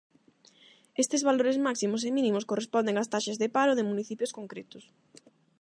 Estes 1.03 1.21
valores 1.29 1.57
máximos 1.67 2.01
e 2.07 2.09
mínimos 2.17 2.47
corresponden 2.49 2.99
ás 3.01 3.11
taxas 3.13 3.39
de 3.41 3.47
paro 3.55 3.73
de 3.77 3.87
municipios 3.91 4.35
concretos. 4.37 4.83